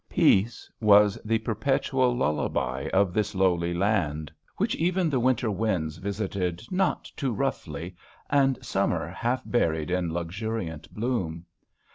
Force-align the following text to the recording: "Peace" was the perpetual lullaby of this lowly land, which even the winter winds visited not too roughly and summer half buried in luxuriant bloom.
"Peace" 0.09 0.67
was 0.81 1.19
the 1.23 1.37
perpetual 1.37 2.15
lullaby 2.17 2.89
of 2.91 3.13
this 3.13 3.35
lowly 3.35 3.71
land, 3.71 4.31
which 4.57 4.73
even 4.77 5.11
the 5.11 5.19
winter 5.19 5.51
winds 5.51 5.97
visited 5.97 6.63
not 6.71 7.03
too 7.15 7.31
roughly 7.31 7.95
and 8.27 8.57
summer 8.65 9.09
half 9.11 9.43
buried 9.45 9.91
in 9.91 10.09
luxuriant 10.11 10.91
bloom. 10.91 11.45